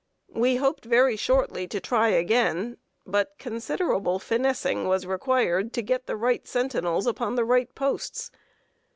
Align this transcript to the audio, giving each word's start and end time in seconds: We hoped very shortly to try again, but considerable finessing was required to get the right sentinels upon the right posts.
We 0.33 0.55
hoped 0.55 0.83
very 0.83 1.15
shortly 1.15 1.67
to 1.67 1.79
try 1.79 2.07
again, 2.07 2.77
but 3.05 3.35
considerable 3.37 4.17
finessing 4.17 4.87
was 4.87 5.05
required 5.05 5.73
to 5.73 5.83
get 5.83 6.07
the 6.07 6.17
right 6.17 6.47
sentinels 6.47 7.05
upon 7.05 7.35
the 7.35 7.45
right 7.45 7.69
posts. 7.75 8.31